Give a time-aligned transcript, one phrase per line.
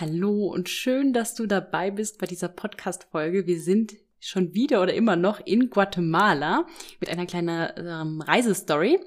[0.00, 3.48] Hallo und schön, dass du dabei bist bei dieser Podcast-Folge.
[3.48, 6.68] Wir sind schon wieder oder immer noch in Guatemala
[7.00, 9.00] mit einer kleinen ähm, Reisestory.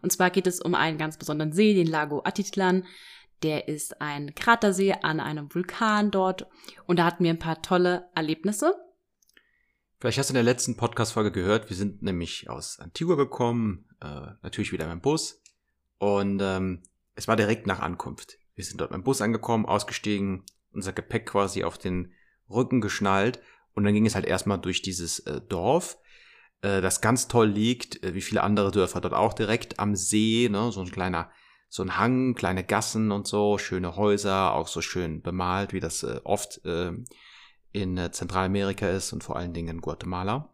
[0.00, 2.86] Und zwar geht es um einen ganz besonderen See, den Lago Atitlan.
[3.42, 6.46] Der ist ein Kratersee an einem Vulkan dort.
[6.86, 8.74] Und da hatten wir ein paar tolle Erlebnisse.
[10.00, 14.28] Vielleicht hast du in der letzten Podcast-Folge gehört, wir sind nämlich aus Antigua gekommen, äh,
[14.40, 15.42] natürlich wieder mit dem Bus.
[15.98, 16.84] Und ähm,
[17.16, 18.38] es war direkt nach Ankunft.
[18.58, 22.12] Wir sind dort mit dem Bus angekommen, ausgestiegen, unser Gepäck quasi auf den
[22.50, 23.38] Rücken geschnallt
[23.74, 25.96] und dann ging es halt erstmal durch dieses äh, Dorf,
[26.62, 30.48] äh, das ganz toll liegt, äh, wie viele andere Dörfer dort auch direkt am See,
[30.50, 31.30] ne, so ein kleiner,
[31.68, 36.02] so ein Hang, kleine Gassen und so, schöne Häuser, auch so schön bemalt, wie das
[36.02, 36.90] äh, oft äh,
[37.70, 40.52] in äh, Zentralamerika ist und vor allen Dingen in Guatemala.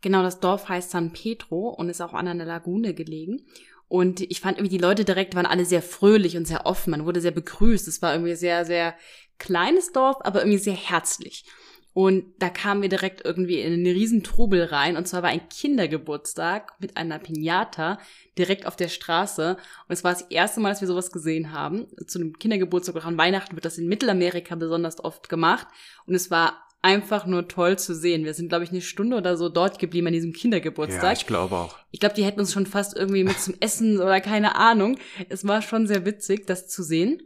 [0.00, 3.42] Genau, das Dorf heißt San Pedro und ist auch an einer Lagune gelegen.
[3.88, 6.90] Und ich fand irgendwie, die Leute direkt waren alle sehr fröhlich und sehr offen.
[6.90, 7.86] Man wurde sehr begrüßt.
[7.86, 8.94] Es war irgendwie sehr, sehr
[9.38, 11.44] kleines Dorf, aber irgendwie sehr herzlich.
[11.94, 14.96] Und da kamen wir direkt irgendwie in einen riesen Trubel rein.
[14.96, 17.98] Und zwar war ein Kindergeburtstag mit einer Pinata
[18.36, 19.56] direkt auf der Straße.
[19.88, 21.86] Und es war das erste Mal, dass wir sowas gesehen haben.
[22.08, 25.68] Zu einem Kindergeburtstag oder an Weihnachten wird das in Mittelamerika besonders oft gemacht.
[26.04, 28.24] Und es war einfach nur toll zu sehen.
[28.24, 31.02] Wir sind, glaube ich, eine Stunde oder so dort geblieben an diesem Kindergeburtstag.
[31.02, 31.78] Ja, ich glaube auch.
[31.90, 34.98] Ich glaube, die hätten uns schon fast irgendwie mit zum Essen oder keine Ahnung.
[35.30, 37.22] Es war schon sehr witzig, das zu sehen.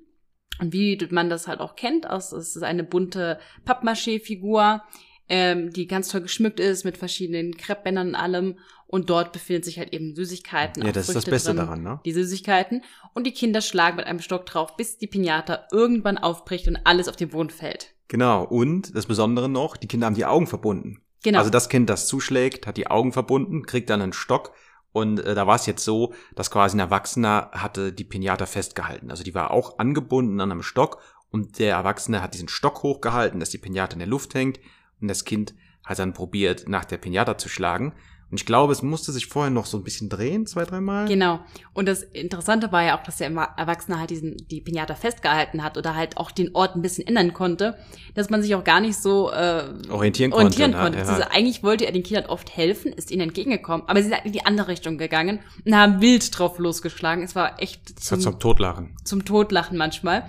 [0.61, 4.83] Und wie man das halt auch kennt, aus, es ist eine bunte Pappmaché-Figur,
[5.29, 8.59] ähm, die ganz toll geschmückt ist mit verschiedenen Kreppbändern und allem.
[8.87, 10.85] Und dort befinden sich halt eben Süßigkeiten.
[10.85, 12.01] Ja, das Früchte ist das Beste drin, daran, ne?
[12.05, 12.85] Die Süßigkeiten.
[13.13, 17.09] Und die Kinder schlagen mit einem Stock drauf, bis die Pinata irgendwann aufbricht und alles
[17.09, 17.98] auf den Boden fällt.
[18.09, 18.45] Genau.
[18.45, 21.03] Und das Besondere noch, die Kinder haben die Augen verbunden.
[21.23, 21.39] Genau.
[21.39, 24.53] Also das Kind, das zuschlägt, hat die Augen verbunden, kriegt dann einen Stock
[24.93, 29.11] und äh, da war es jetzt so, dass quasi ein Erwachsener hatte die Pinata festgehalten.
[29.11, 33.41] Also die war auch angebunden an einem Stock und der Erwachsene hat diesen Stock hochgehalten,
[33.41, 34.59] dass die Pinata in der Luft hängt
[35.01, 37.95] und das Kind hat dann probiert, nach der Pinata zu schlagen.
[38.31, 41.09] Und ich glaube, es musste sich vorher noch so ein bisschen drehen, zwei, dreimal.
[41.09, 41.41] Genau.
[41.73, 45.79] Und das Interessante war ja auch, dass der Erwachsene halt diesen, die Pinata festgehalten hat
[45.79, 47.79] oder halt auch den Ort ein bisschen ändern konnte,
[48.15, 50.99] dass man sich auch gar nicht so äh, orientieren, orientieren konnte.
[50.99, 50.99] konnte.
[50.99, 51.05] Ja.
[51.07, 54.33] Also eigentlich wollte er den Kindern oft helfen, ist ihnen entgegengekommen, aber sie sind in
[54.33, 57.25] die andere Richtung gegangen und haben wild drauf losgeschlagen.
[57.25, 58.95] Es war echt zum, zum Totlachen.
[59.05, 60.29] Zum Totlachen manchmal.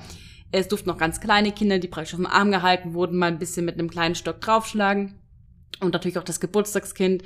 [0.51, 3.39] Es durften noch ganz kleine Kinder, die praktisch auf dem Arm gehalten wurden, mal ein
[3.39, 5.15] bisschen mit einem kleinen Stock draufschlagen.
[5.81, 7.23] Und natürlich auch das Geburtstagskind.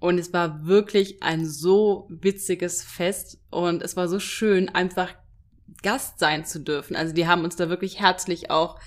[0.00, 5.14] Und es war wirklich ein so witziges Fest und es war so schön, einfach
[5.82, 6.96] Gast sein zu dürfen.
[6.96, 8.78] Also die haben uns da wirklich herzlich auch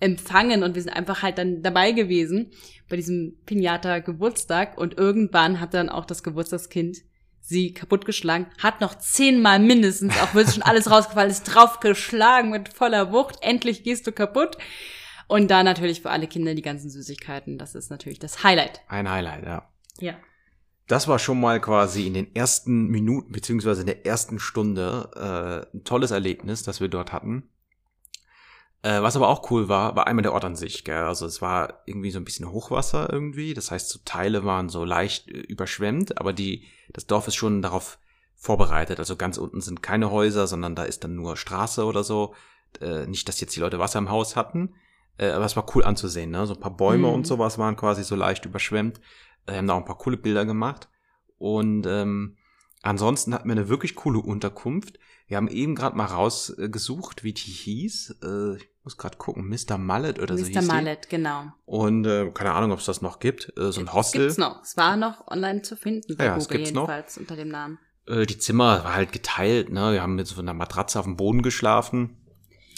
[0.00, 2.50] empfangen und wir sind einfach halt dann dabei gewesen
[2.88, 6.98] bei diesem Pinata Geburtstag und irgendwann hat dann auch das Geburtstagskind
[7.40, 12.68] sie kaputtgeschlagen, hat noch zehnmal mindestens, auch wenn es schon alles rausgefallen ist, draufgeschlagen mit
[12.68, 13.36] voller Wucht.
[13.42, 14.56] Endlich gehst du kaputt.
[15.28, 17.58] Und da natürlich für alle Kinder die ganzen Süßigkeiten.
[17.58, 18.82] Das ist natürlich das Highlight.
[18.88, 19.68] Ein Highlight, ja.
[19.98, 20.14] Ja
[20.92, 25.08] das war schon mal quasi in den ersten Minuten beziehungsweise in der ersten Stunde
[25.72, 27.48] äh, ein tolles Erlebnis, das wir dort hatten.
[28.82, 30.84] Äh, was aber auch cool war, war einmal der Ort an sich.
[30.84, 31.04] Gell?
[31.04, 33.54] Also es war irgendwie so ein bisschen Hochwasser irgendwie.
[33.54, 37.62] Das heißt, so Teile waren so leicht äh, überschwemmt, aber die das Dorf ist schon
[37.62, 37.98] darauf
[38.34, 38.98] vorbereitet.
[38.98, 42.34] Also ganz unten sind keine Häuser, sondern da ist dann nur Straße oder so.
[42.82, 44.74] Äh, nicht, dass jetzt die Leute Wasser im Haus hatten,
[45.16, 46.30] äh, aber es war cool anzusehen.
[46.30, 46.46] Ne?
[46.46, 47.14] So ein paar Bäume mhm.
[47.14, 49.00] und sowas waren quasi so leicht überschwemmt.
[49.46, 50.88] Wir haben da auch ein paar coole Bilder gemacht.
[51.38, 52.36] Und ähm,
[52.82, 54.98] ansonsten hatten wir eine wirklich coole Unterkunft.
[55.26, 58.18] Wir haben eben gerade mal rausgesucht, wie die hieß.
[58.22, 59.78] Äh, ich muss gerade gucken, Mr.
[59.78, 60.40] Mallet oder Mr.
[60.40, 60.62] so hieß Mr.
[60.62, 61.44] Mallet, genau.
[61.64, 63.52] Und äh, keine Ahnung, ob es das noch gibt.
[63.56, 64.22] Äh, so ein Hostel.
[64.22, 64.62] Gibt's noch.
[64.62, 67.22] Es war noch online zu finden bei ja, Google es jedenfalls noch.
[67.22, 67.78] unter dem Namen.
[68.06, 69.70] Äh, die Zimmer war halt geteilt.
[69.70, 69.92] Ne?
[69.92, 72.21] Wir haben mit so einer Matratze auf dem Boden geschlafen.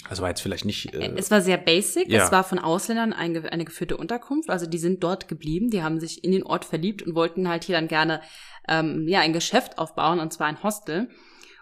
[0.09, 0.93] Also war jetzt vielleicht nicht.
[0.93, 2.09] Äh, es war sehr basic.
[2.09, 2.25] Ja.
[2.25, 4.49] Es war von Ausländern eine, eine geführte Unterkunft.
[4.49, 5.69] Also die sind dort geblieben.
[5.69, 8.21] Die haben sich in den Ort verliebt und wollten halt hier dann gerne
[8.67, 11.09] ähm, ja ein Geschäft aufbauen und zwar ein Hostel.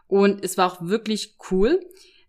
[0.07, 1.79] Und es war auch wirklich cool.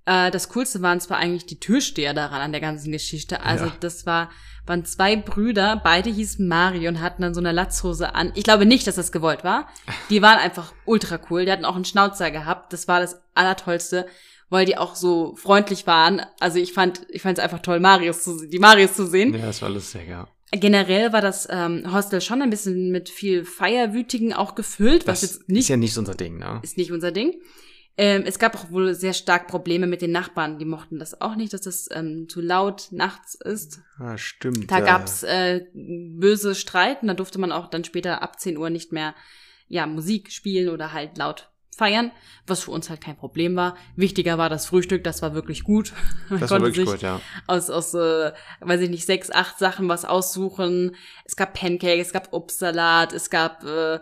[0.06, 3.40] Äh, das Coolste waren zwar eigentlich die Türsteher daran an der ganzen Geschichte.
[3.42, 3.72] Also ja.
[3.80, 4.30] das war
[4.66, 8.32] waren zwei Brüder, beide hießen Mario und hatten dann so eine Latzhose an.
[8.34, 9.68] Ich glaube nicht, dass das gewollt war.
[10.08, 11.44] Die waren einfach ultra cool.
[11.44, 12.72] Die hatten auch einen Schnauzer gehabt.
[12.72, 14.06] Das war das Allertollste
[14.50, 16.22] weil die auch so freundlich waren.
[16.40, 19.34] Also ich fand, ich fand es einfach toll, Marius zu, die Marius zu sehen.
[19.34, 20.28] Ja, das war lustig, ja.
[20.52, 25.32] Generell war das ähm, Hostel schon ein bisschen mit viel Feierwütigen auch gefüllt, was das
[25.32, 26.60] jetzt nicht ist ja nicht unser Ding, ne?
[26.62, 27.34] Ist nicht unser Ding.
[27.96, 30.58] Ähm, es gab auch wohl sehr stark Probleme mit den Nachbarn.
[30.58, 33.80] Die mochten das auch nicht, dass das ähm, zu laut nachts ist.
[33.98, 34.70] Ah, stimmt.
[34.70, 34.84] Da ja.
[34.84, 38.92] gab's äh, böse Streit und da durfte man auch dann später ab 10 Uhr nicht
[38.92, 39.14] mehr
[39.68, 42.12] ja Musik spielen oder halt laut feiern,
[42.46, 43.76] was für uns halt kein Problem war.
[43.96, 45.92] Wichtiger war das Frühstück, das war wirklich gut.
[46.28, 47.20] Man Das war konnte wirklich sich gut, ja.
[47.46, 50.96] aus, aus äh, weiß ich nicht, sechs, acht Sachen was aussuchen.
[51.24, 54.00] Es gab Pancake, es gab Obstsalat, es gab äh,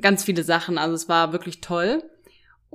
[0.00, 0.78] ganz viele Sachen.
[0.78, 2.02] Also es war wirklich toll.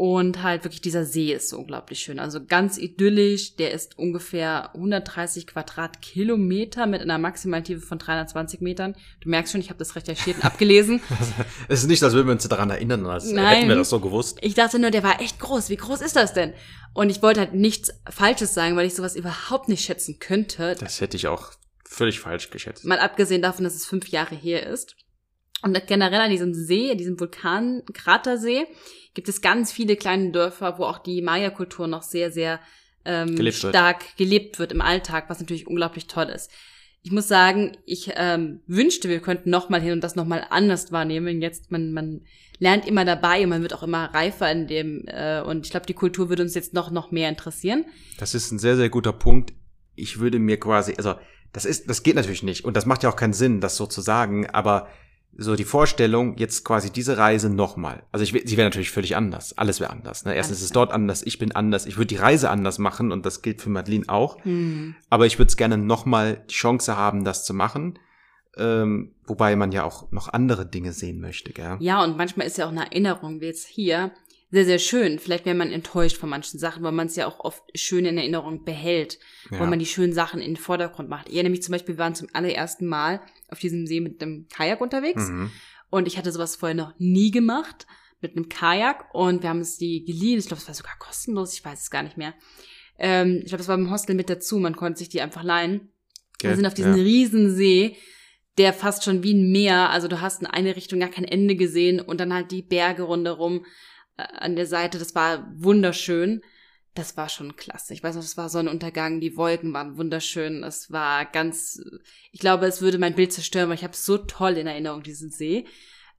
[0.01, 2.17] Und halt wirklich dieser See ist so unglaublich schön.
[2.17, 3.55] Also ganz idyllisch.
[3.57, 8.95] Der ist ungefähr 130 Quadratkilometer mit einer maximalen Tiefe von 320 Metern.
[9.19, 11.01] Du merkst schon, ich habe das recherchiert und abgelesen.
[11.67, 13.57] Es ist nicht, als würden wir uns daran erinnern, als Nein.
[13.57, 14.39] hätten wir das so gewusst.
[14.41, 15.69] Ich dachte nur, der war echt groß.
[15.69, 16.55] Wie groß ist das denn?
[16.95, 20.75] Und ich wollte halt nichts Falsches sagen, weil ich sowas überhaupt nicht schätzen könnte.
[20.79, 21.51] Das hätte ich auch
[21.85, 22.85] völlig falsch geschätzt.
[22.85, 24.95] Mal abgesehen davon, dass es fünf Jahre her ist.
[25.61, 28.65] Und generell an diesem See, diesem Vulkan-Kratersee,
[29.13, 32.59] gibt es ganz viele kleine Dörfer, wo auch die Maya-Kultur noch sehr, sehr
[33.05, 33.73] ähm, Gelebt wird.
[33.73, 36.51] stark gelebt wird im Alltag, was natürlich unglaublich toll ist.
[37.03, 40.45] Ich muss sagen, ich ähm, wünschte, wir könnten noch mal hin und das noch mal
[40.49, 41.41] anders wahrnehmen.
[41.41, 42.21] Jetzt man man
[42.59, 45.87] lernt immer dabei und man wird auch immer reifer in dem äh, und ich glaube,
[45.87, 47.85] die Kultur würde uns jetzt noch noch mehr interessieren.
[48.19, 49.53] Das ist ein sehr, sehr guter Punkt.
[49.95, 51.15] Ich würde mir quasi, also
[51.53, 53.87] das ist, das geht natürlich nicht und das macht ja auch keinen Sinn, das so
[53.87, 54.87] zu sagen, aber
[55.41, 58.03] so die Vorstellung, jetzt quasi diese Reise nochmal.
[58.11, 59.57] Also ich, sie wäre natürlich völlig anders.
[59.57, 60.23] Alles wäre anders.
[60.25, 60.35] Ne?
[60.35, 61.85] Erstens Alles ist es dort anders, ich bin anders.
[61.85, 64.43] Ich würde die Reise anders machen und das gilt für Madeline auch.
[64.43, 64.95] Hm.
[65.09, 67.97] Aber ich würde es gerne nochmal die Chance haben, das zu machen.
[68.57, 71.77] Ähm, wobei man ja auch noch andere Dinge sehen möchte, gell?
[71.79, 74.11] Ja, und manchmal ist ja auch eine Erinnerung, wie jetzt hier,
[74.51, 75.17] sehr, sehr schön.
[75.19, 78.17] Vielleicht wäre man enttäuscht von manchen Sachen, weil man es ja auch oft schön in
[78.17, 79.17] Erinnerung behält,
[79.49, 79.59] Ja.
[79.59, 81.29] weil man die schönen Sachen in den Vordergrund macht.
[81.29, 84.47] Ich erinnere mich zum Beispiel, wir waren zum allerersten Mal auf diesem See mit einem
[84.49, 85.51] Kajak unterwegs Mhm.
[85.89, 87.87] und ich hatte sowas vorher noch nie gemacht
[88.19, 90.37] mit einem Kajak und wir haben es die geliehen.
[90.39, 92.33] Ich glaube, es war sogar kostenlos, ich weiß es gar nicht mehr.
[92.99, 95.91] Ähm, ich glaube, es war im Hostel mit dazu, man konnte sich die einfach leihen.
[96.41, 96.55] Wir Gell?
[96.57, 97.01] sind auf diesen ja.
[97.03, 97.95] riesen See,
[98.57, 101.55] der fast schon wie ein Meer, also du hast in eine Richtung gar kein Ende
[101.55, 103.65] gesehen und dann halt die Berge rundherum
[104.21, 106.41] an der Seite, das war wunderschön.
[106.93, 107.93] Das war schon klasse.
[107.93, 110.61] Ich weiß noch, es war Sonnenuntergang, die Wolken waren wunderschön.
[110.63, 111.81] Es war ganz,
[112.33, 115.31] ich glaube, es würde mein Bild zerstören, weil ich habe so toll in Erinnerung diesen
[115.31, 115.65] See.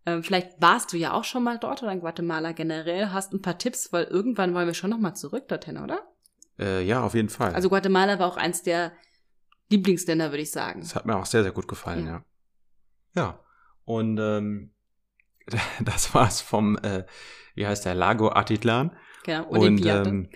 [0.07, 3.43] Ähm, vielleicht warst du ja auch schon mal dort oder in Guatemala generell, hast ein
[3.43, 6.01] paar Tipps, weil irgendwann wollen wir schon noch mal zurück dorthin, oder?
[6.59, 7.55] Äh, ja, auf jeden Fall.
[7.55, 8.93] Also Guatemala war auch eins der
[9.71, 10.81] Lieblingsländer, würde ich sagen.
[10.81, 12.13] Das hat mir auch sehr, sehr gut gefallen, Ja.
[12.13, 12.25] ja.
[13.15, 13.41] Ja.
[13.85, 14.71] Und ähm,
[15.85, 17.05] das war's vom, äh,
[17.55, 19.45] wie heißt der, Lago Atitlan Genau.
[19.49, 20.29] Und, Und, die Piñata, ähm,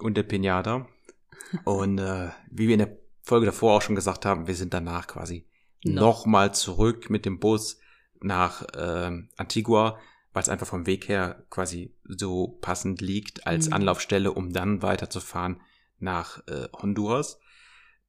[0.00, 0.86] und der Pinata.
[1.64, 5.06] und äh, wie wir in der Folge davor auch schon gesagt haben, wir sind danach
[5.06, 5.46] quasi
[5.84, 6.00] Noch.
[6.26, 7.80] nochmal zurück mit dem Bus
[8.20, 9.98] nach ähm, Antigua,
[10.32, 13.74] weil es einfach vom Weg her quasi so passend liegt als Mhm.
[13.74, 15.60] Anlaufstelle, um dann weiterzufahren
[15.98, 17.40] nach äh, Honduras.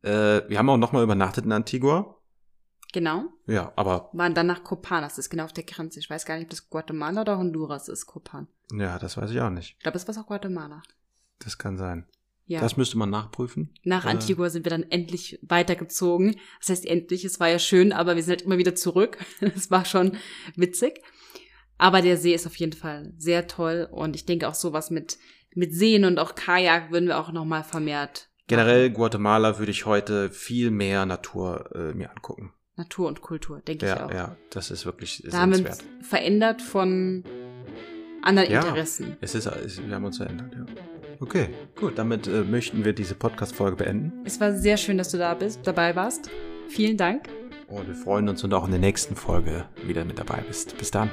[0.01, 2.16] Äh, wir haben auch nochmal übernachtet in Antigua.
[2.93, 3.25] Genau.
[3.45, 5.01] Ja, aber Waren dann nach Copan.
[5.01, 5.99] Das ist genau auf der Grenze.
[5.99, 8.47] Ich weiß gar nicht, ob das Guatemala oder Honduras ist, Copan.
[8.71, 9.75] ja, das weiß ich auch nicht.
[9.77, 10.81] Ich glaube, es war auch Guatemala.
[11.39, 12.07] Das kann sein.
[12.45, 12.61] Ja.
[12.61, 13.73] Das müsste man nachprüfen.
[13.83, 16.39] nach äh, Antigua sind wir dann endlich weitergezogen.
[16.59, 19.17] Das heißt endlich, es war ja schön, aber wir sind halt immer wieder zurück.
[19.41, 20.17] Das war schon
[20.55, 21.01] witzig.
[21.77, 25.17] Aber der See ist auf jeden Fall sehr toll und ich denke auch sowas mit,
[25.53, 30.29] mit Seen und auch Kajak würden wir auch nochmal vermehrt Generell Guatemala würde ich heute
[30.29, 32.53] viel mehr Natur äh, mir angucken.
[32.77, 34.11] Natur und Kultur, denke ich Ja, auch.
[34.13, 35.83] ja, das ist wirklich Da haben wir sehenswert.
[35.99, 37.23] uns verändert von
[38.21, 38.61] anderen Ja.
[38.61, 39.17] Interessen.
[39.21, 40.65] Es ist, es, wir haben uns verändert, ja.
[41.19, 44.13] Okay, gut, damit äh, möchten wir diese Podcast-Folge beenden.
[44.23, 46.29] Es war sehr schön, dass du da bist, dabei warst.
[46.69, 47.27] Vielen Dank.
[47.67, 50.77] Und wir freuen uns und auch in der nächsten Folge wieder mit dabei bist.
[50.77, 51.09] Bis dann.